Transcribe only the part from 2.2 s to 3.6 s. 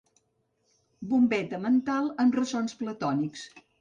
amb ressons platònics.